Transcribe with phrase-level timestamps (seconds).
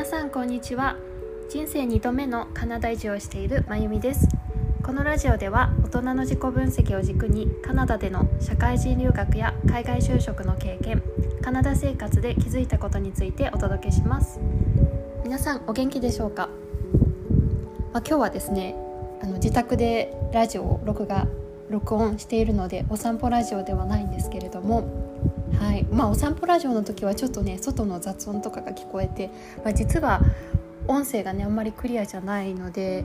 [0.00, 0.96] 皆さんこんにちは。
[1.50, 4.28] 人生2度目のカナダ移住をしているまゆみです。
[4.82, 11.02] このラジオでは大人の自己分析を軸にカナダでの社会人留学や海外就職の経験
[11.42, 14.40] カナダ生活で気づいたことについてお届けします。
[15.22, 16.48] 皆さんお元気でしょうか、
[17.92, 18.74] まあ、今日はですね
[19.22, 21.26] あの自宅でラジオを録画
[21.68, 24.99] 録音しているのでお散歩ラジオではないんですけれども
[25.58, 25.84] はい。
[25.90, 29.30] まあ、お散歩ラジオの時はちょっとね外の雑音とかが聞こえて、
[29.64, 30.20] まあ、実は
[30.86, 33.04] 音声がねあんまりクリアじゃないので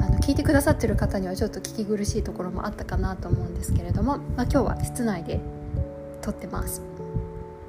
[0.00, 5.40] あの聞いてくださってる方にはちょっと聞き苦しいところもあったかなと思うんですけれども、まあ、今日は室内で
[6.20, 6.82] 撮ってます。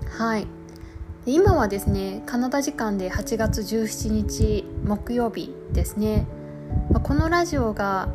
[0.10, 0.48] はい。
[1.26, 6.26] で今はですねカナダ時間で8月17日木曜日ですね、
[6.92, 8.10] まあ、このラジオが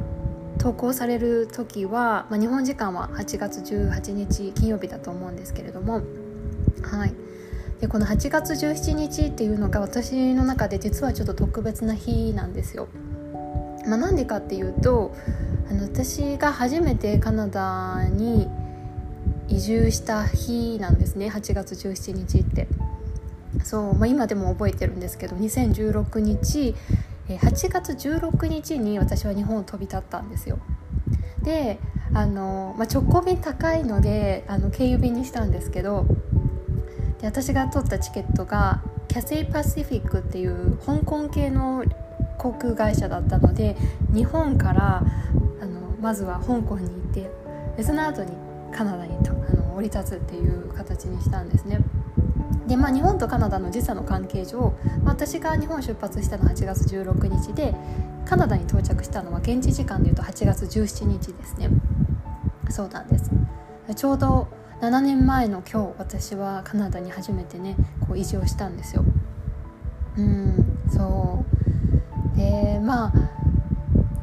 [0.59, 6.03] 投稿される時は、まあ、日本時間は8月18日金曜日だと思うんですけれども、
[6.83, 7.15] はい、
[7.81, 12.89] でこの8月17日っていうのが私の中で実はちょっと特別な日なんですよ。
[13.87, 15.15] まあ、なんでかっていうと
[15.71, 18.49] あの私が初めてカナダに
[19.49, 22.69] 移住した日なんですね8月17日って
[23.65, 26.75] そう、まあ、今でも覚えてるんですけど2016日
[27.37, 30.59] 8月16日に私は日本を飛び立ったんですよ
[31.43, 31.79] で
[32.15, 36.07] あの、まあ、直行便高いのであの経由便にしたんですけど
[37.21, 41.85] で私が取ったチケットがキャセイパシフィックっていう香港系の
[42.39, 43.77] 航空会社だったので
[44.15, 45.03] 日本から
[45.61, 47.31] あのまずは香港に行って
[47.77, 48.33] でその後に
[48.73, 51.81] カナダにあの降り立つっていう形にしたんですね。
[52.69, 57.75] でまあ、日本とカナダの時差の関係上、まあ、私が日本出発したのは8月16日で
[58.27, 61.71] カナダに到着したのは現地時間でいうと8月17日ですね。
[62.69, 63.31] そうなんです。
[63.97, 64.49] ちょうど
[64.83, 67.75] 7年前の今日私はカナダに初めてね
[68.07, 69.03] こう移住したんですよ。
[70.19, 71.43] うんそ
[72.35, 72.37] う。
[72.37, 73.13] でまあ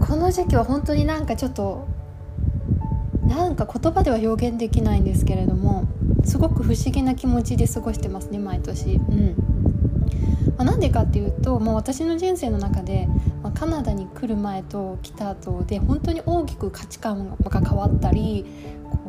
[0.06, 1.88] この時期は本当になんかちょっと
[3.24, 5.88] なんか言葉では表現できないんですけれども
[6.26, 8.96] すごく不思議な気持ちで過ごしてますね毎年。
[8.96, 9.36] うん
[10.58, 13.08] まあ、なんでかっていうともう私の人生の中で、
[13.44, 18.46] まあ、カナダに来る前と来た後で本当に大きく価値観が変わったり
[18.90, 19.00] こ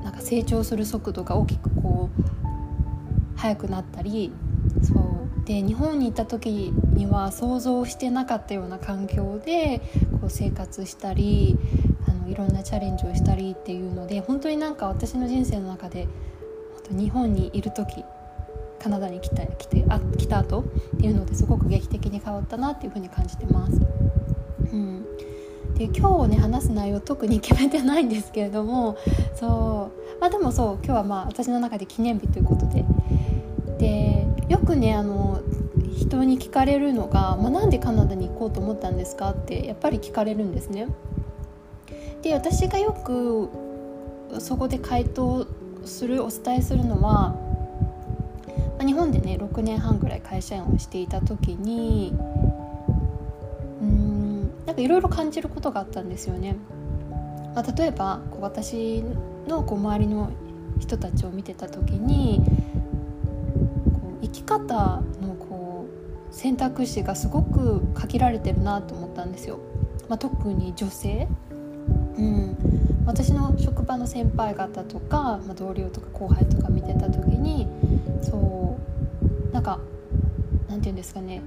[0.00, 4.32] うなんか成長する速度が大きくこう速くなったり
[4.82, 9.80] そうで日本に行った時には想像してなかったような環境で
[10.20, 11.58] こう生活したり
[12.28, 16.08] いろんなチャレンジをしたりっていうので本当になんか私の人生の中で
[16.90, 18.04] 日本にいる時
[18.78, 20.64] カナダに来た来てあ来た後っ
[20.98, 23.80] ていうのですごく劇的に変わったなっていうふうに感じてます。
[24.72, 25.04] うん、
[25.74, 28.96] で今日ね話す内容特に決めてないんですけれども
[29.34, 32.84] そうまあでもそう今日はまあ私の中で記念日ということで
[33.78, 35.40] でよくねあの
[35.96, 40.88] 人に聞かれるのが、まあ、なんでカナダに行こうと思ったんですかってやっぱり聞かれるんですね。
[42.26, 43.48] で私がよく
[44.40, 45.46] そこで回答
[45.84, 47.36] するお伝えするのは、
[48.80, 52.12] ま、日本でね6年半ぐらい会社員をしていた時に
[53.80, 56.56] うんなんかいろいろ感じることがあったんですよね。
[57.54, 59.04] まあ、例えばこう私
[59.46, 60.32] のこう周りの
[60.80, 62.42] 人たちを見てた時に
[63.92, 65.86] こう生き方のこ
[66.28, 69.60] う選択肢がすごく限られてるなと思ったんですよ。
[70.08, 71.28] まあ、特に女性
[72.18, 72.56] うん、
[73.06, 77.68] 私の職場の先輩方とか、まあ、同僚とか後輩とか見てた時に
[78.22, 78.78] そ
[79.50, 79.78] うなんか
[80.68, 81.42] なんて言うんですかね。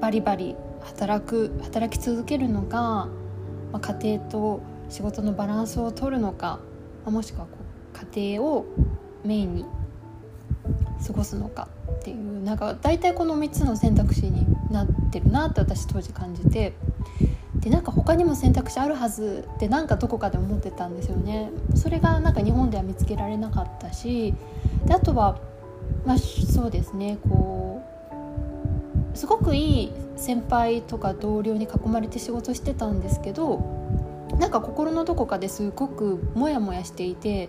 [0.00, 3.08] バリバリ働く働き続けるのが、ま
[3.74, 6.58] あ、家庭と仕事のバランスを取るのか、
[7.04, 7.58] まあ、もしくはこ
[7.94, 8.66] う家庭を
[9.24, 9.64] メインに
[11.06, 11.68] 過ごすのか
[12.00, 16.72] っていうなんか大体この3つの選択肢になってるなって私当時感じて。
[17.62, 24.34] でなんか他にも選択肢あるはずってなんかどこかで思ってたんですよねそれがなんか日本では見つけられなかったし
[24.84, 25.38] であとは
[26.04, 27.82] まあそうですねこ
[29.14, 33.60] うすごくいい先輩とか同僚に囲まれて仕事してたんですけど
[34.40, 37.48] なんか心のどこかですごくモヤモヤしていて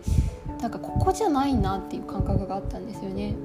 [0.62, 3.36] なんかここじゃないなっていう感覚があったんですよね。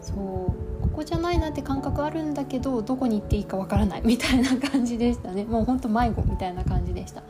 [0.00, 0.67] そう
[0.98, 5.44] こじゃないなって感覚あるんだけどどこに行っていいかわからない みたいな感じでしたね。
[5.44, 7.22] もうほんと迷子みたいな感じでした。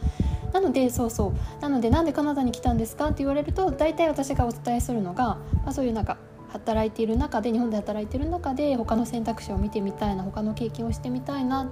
[0.53, 1.63] なのでそうそう。
[1.63, 3.07] なのでなんでカナダに来たんですか？
[3.07, 6.17] って言われると大体私がお伝えするのが、まあ、そういうなんか
[6.49, 11.69] 働いている中で日本で働いている中で他の選択肢を見てみたいな他の経験をしてみたいな。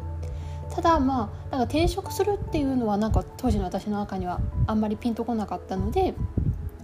[0.69, 6.15] ただまあなんか転職するっていうのはなんか当時の私の中にはあんまりピンとこなかったので、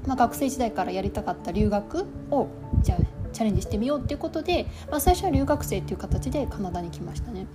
[0.06, 2.46] まあ、学生時代からやりたかった留学を
[2.82, 7.46] じゃあチャレンジしてみようっていうことで、まあ、最初は留学生っていう形でカナダに来ましたね。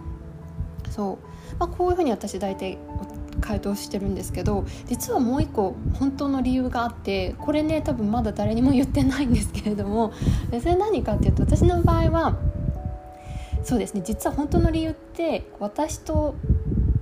[0.90, 2.78] そう、まあ、こういうふうに私大体
[3.40, 10.12] 回答してるんですけど実はもう一個本当の理由があってこれね多分まだ誰にも言ってないんですけれども
[10.60, 12.38] それ何かっていうと私の場合は
[13.64, 16.36] そうですね実は本当の理由って私と、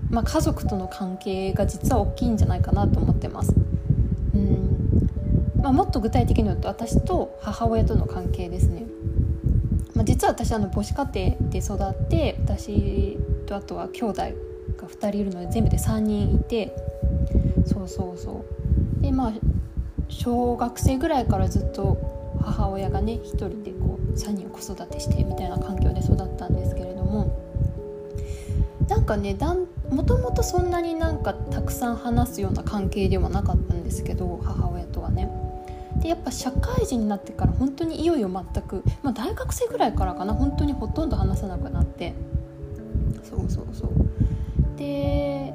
[0.10, 3.54] まあ、家族との関係が実は大きいんじゃないかなと思ってます。
[4.34, 4.65] うん
[5.66, 8.86] まあ、もっと具体的に言うと私と母親との関係ですね。
[9.96, 13.18] まあ、実は私あの母子家庭で育って私
[13.48, 16.76] とあとは兄弟が2人いるので全部で3人いて
[17.66, 18.46] そうそうそ
[19.00, 19.34] うでまあ
[20.08, 27.42] 小学生ぐらいからずっと母親がね1人でこう3人子育てしてみたいな環境で育ったんですけれども
[28.88, 34.95] なんかねだんもともとそんなになんかたくさん話すような関係ではなかったんですけど母親と。
[36.06, 42.14] でやっぱ社会人になってから本当にいよいよ全く、まあ、大学生ぐらいからかな本当にほとんど話さなくなって。
[43.24, 44.78] そうそうそう。
[44.78, 45.52] で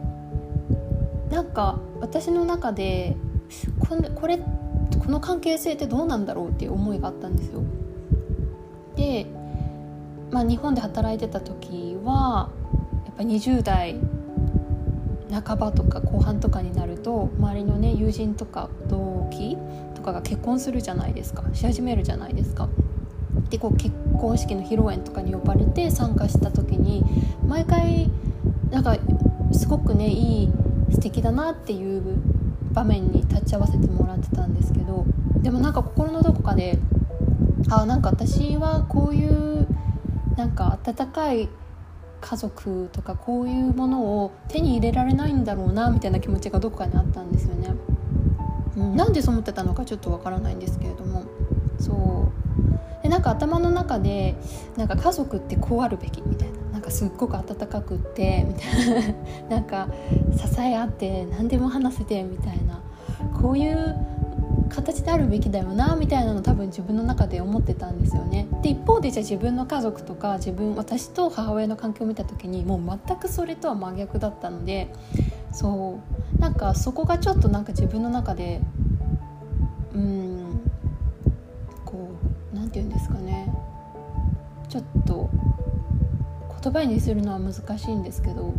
[1.30, 3.16] なんか私の中で
[3.78, 4.44] これこれこ
[5.08, 7.62] の関係性ってどうなんだろうっていう思いがあったんですよ。
[8.96, 9.26] で、
[10.32, 12.50] まあ、日本で働いてた時は
[13.06, 14.00] やっぱ20代
[15.30, 19.56] 半ばとか後半とかになると周りのね友人とか同期
[20.00, 22.68] とかが結婚するじゃないですかし始めるじゃないですか。
[23.50, 27.04] でこう結婚式の披露宴とかに呼ばれて参加した時に
[27.46, 28.10] 毎回
[28.70, 28.96] なんか
[29.52, 30.52] すごくねいい
[30.90, 32.02] 素敵だなっていう
[32.72, 35.04] 場面に立ち会わせてもらってたんですけど
[35.42, 36.78] でもなんか心のどこかで
[37.68, 39.66] あなんか私はこういう
[40.36, 41.48] なんか温かい
[42.20, 47.74] 家族とかこういうものを手に入れられないんだろうなみたいな気持ちがどこかにあったんですよね。
[48.76, 51.24] うん、なんでそう思ってたのかちょっとわからないんですけれども。
[51.78, 53.02] そう。
[53.02, 54.36] でなんか頭の中で
[54.76, 56.60] なんか家族ってこうあるべきみたいな。
[56.72, 59.56] なんかすっごく温かくってみたいな。
[59.56, 59.88] なんか
[60.36, 62.80] 支え合って何でも話せてみたいな。
[63.40, 63.96] こういう
[64.70, 68.46] 形であるべきだよなみたいなの多分自分の中で思ってたんですよね。
[68.62, 74.92] で一方でじゃあ自分の家族とか自分私と母親の関係を見た時にもう全くそれとは真逆だったので
[75.52, 75.98] そ
[76.36, 76.40] う。
[76.40, 78.60] なんかそこがちょっとなんか自分の中で
[79.94, 80.60] うん
[81.84, 82.08] こ
[82.52, 83.52] う何て言うんですかね。
[84.68, 85.28] ちょっと
[86.62, 88.54] 言葉にするのは難しいんですけど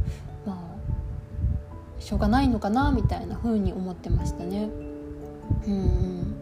[0.45, 4.69] まあしょうがないのかなみたいな風に思ってましたね。
[5.67, 6.35] うん。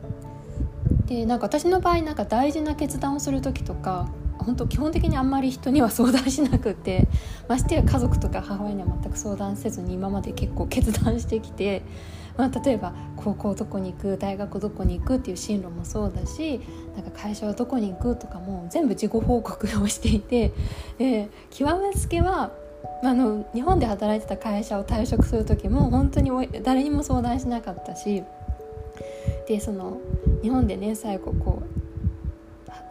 [1.06, 4.10] でなんか私の場合なんか大事な決断をする時とか
[4.40, 7.08] 本当基本的にあんまり人には相談しなくて
[7.48, 11.82] ましてや家族とか母親には全く相談せずに今まで結構決断してきて、
[12.38, 16.62] まあ、例えば高校どこに行く大学どこに行くっていう進路もそうだし
[16.96, 20.54] なんか会社はどこに行くとかも全部自己報告をしていて
[20.98, 22.52] で極めつけは
[23.04, 26.32] あの日本で働いてた会社を退職する時も本当に
[26.64, 28.24] 誰にも相談しなかったし
[29.48, 29.98] でその
[30.42, 31.79] 日本でね最後こう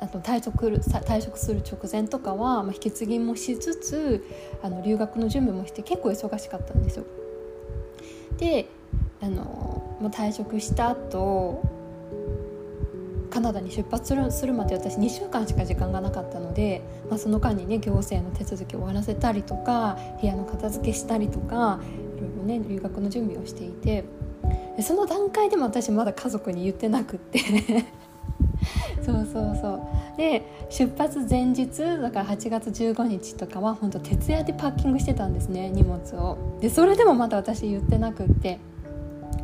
[0.00, 4.24] あと退職退職する直前とかは、まあ、引き継ぎもしつつ
[4.62, 7.04] あの留学の準備もして結構忙しかったんですよ。
[8.38, 8.68] で
[9.20, 11.62] あの、まあ、退職した後
[13.30, 21.80] カナダに出発するするまで私2週間しか時間がなかったので、まあ、その間にね行政の手続きを終わらせたりとか部屋の片付けしたりとか
[22.16, 24.04] いろいろね留学の準備をしていて
[24.82, 27.40] その段階でも私まだ家族に言ってなくって
[29.02, 29.80] そうそうそう。
[30.16, 36.38] で出発前日だから8月15日とかは本当徹夜でパッキングしてたんですね荷物を。
[36.60, 38.58] でそれでもまだ私言ってなくって。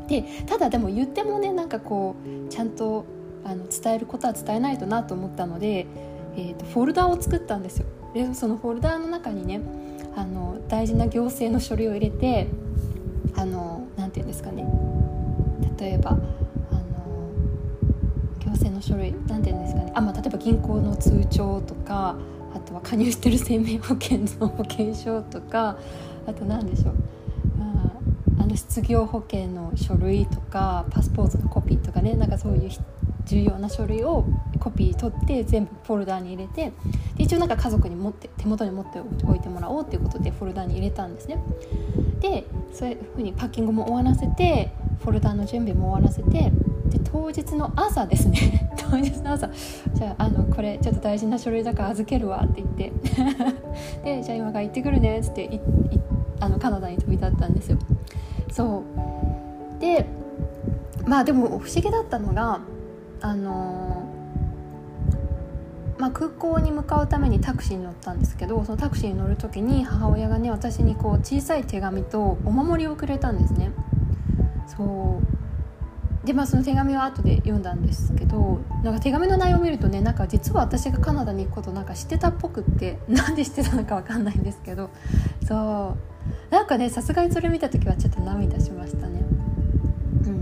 [0.09, 2.15] でただでも言ってもねなんかこ
[2.47, 3.05] うちゃんと
[3.45, 5.87] あの伝えることは伝えないとなと思ったので、
[6.37, 7.87] えーと、フォルダーを作ったんですよ。
[8.13, 9.61] でそのフォルダーの中にね
[10.17, 12.49] あの大事な行政の書類を入れて
[13.37, 14.67] あのなて言うんですかね。
[15.79, 16.17] 例えば
[18.55, 19.93] 行政の書類なんて言うんですかね。
[19.95, 22.17] あ、まあ、例えば銀行の通帳とか
[22.55, 25.77] あとは加入してる生命保険の保険証とか
[26.27, 26.95] あと何でしょう、
[27.59, 27.93] ま
[28.39, 32.71] あ、あの失業保険の書類とかパスポートのコピーとかねなんかそういう
[33.27, 34.25] 重要な書類を
[34.61, 36.73] コピー取って全部フォルダに入れて
[37.17, 41.43] で一応なんか家族に持って手元に持っておいてもらおうっていうことでフォルダに入れたんですね。
[42.21, 44.71] でそういうふうにパッキングも終わらせて
[45.03, 46.53] フォルダの準備も終わらせて
[46.95, 48.71] で当日の朝ですね。
[48.79, 49.51] 当日の朝。
[49.93, 52.93] じゃああのこれちょっと大事な書類だから預けるわって言って。
[54.05, 55.61] でじゃあ今から行ってくるねっつって
[56.41, 57.79] あのカナダに飛び立ったんですよ。
[58.51, 58.83] そ
[59.79, 59.81] う。
[59.81, 60.07] で
[61.07, 62.61] まあでも不思議だったのが
[63.21, 64.03] あの
[65.99, 73.71] まあ、空港に向かうためにタクシーに乗ったんですけどそのタクシーに乗る時に母親がね私にこう小さい手紙とお守りをくれたんですね。
[74.67, 75.34] そう。
[76.25, 84.91] でまあその手紙は後で読んだんですけどなんか手紙の内容を見るとねなんか実は私がカナダに行くことなんか知ってたっぽくってなんで知ってたのか分かんないんですけど
[85.47, 85.97] そ
[86.51, 89.21] うなんかねさすがにそれ見た時はちょっと涙しましたね。
[90.25, 90.35] うんう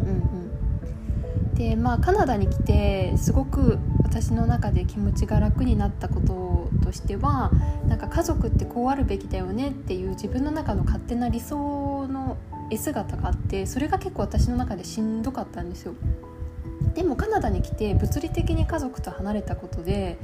[1.50, 7.50] ん、でまあカナダに来てすごく私の中で気持ちが楽になったこととしては
[7.88, 12.36] なんか家族ってこうあるべきだよねっていう自分の中の勝手な理想の
[12.76, 15.94] 姿があってそれが結構私の中でしんどかったんですよ。
[16.94, 20.18] でもカナダに来て物理的に家族と離れたことで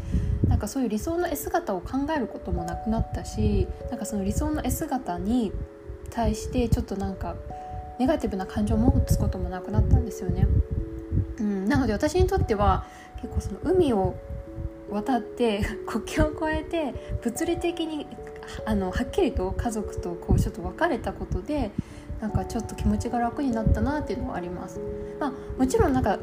[0.48, 5.52] なんかそういう理想の絵姿を考えることもなくなったしなんかその理想の絵姿に
[6.10, 7.36] 対してちょっとなんか
[7.98, 10.46] ネガティブな感情を持つこともなくなったんですよね。
[11.38, 12.86] うん、なので私にとっては
[13.20, 14.14] 結構その海を
[14.90, 18.06] 渡って 国境を越えて物理的に
[18.64, 21.70] あのはっきりと家族とこうちょっと別れたことで
[22.20, 24.80] なんかちょっと気持ちが楽になったなっていうのはあります。
[25.20, 26.18] まあ、もちろんなんか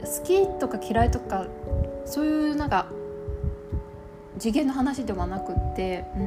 [0.00, 1.46] 好きとか嫌いとか
[2.04, 2.86] そういうなんか
[4.38, 6.18] 次元の話ではなくって、う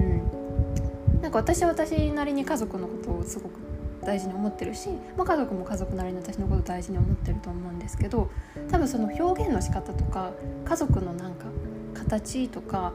[1.18, 3.60] ん、なんか私は私なりに家族のことをすごく
[4.06, 8.30] 大事に思ってるし、まあ、家族も家族なりに私のこと大事に思ってると思うんですけど
[8.70, 10.32] 多分その表現の仕方とか
[10.66, 11.46] 家族のなんか
[11.94, 12.94] 形とか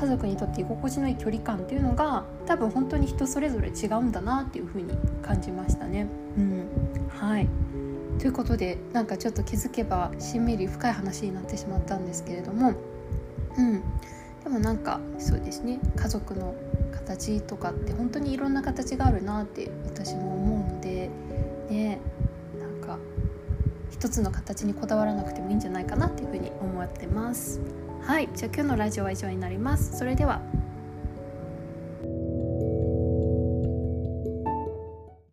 [0.00, 6.06] 家族にとって居心地のいい距離感っていうのが多分本当に人それぞれ違うんだなっていうふうに感じましたね。
[6.36, 6.68] うん、
[7.08, 7.48] はい。
[8.18, 12.74] ということでなんかちょっと気づけばしんみり深い話になってしまったんですけれども、
[13.56, 13.80] うん、
[14.44, 15.80] でもなんかそうですね。
[15.96, 16.54] 家族の
[16.92, 21.10] 形とかって本当にいろんな形があるなって私も思うので
[21.70, 21.98] ね。
[23.98, 27.60] 一つの形にこだわらなくてもいいんじゃないかなっていうふうに思ってます。
[28.00, 29.98] はいじゃあ今日のラジオは以上になります。
[29.98, 30.40] それでは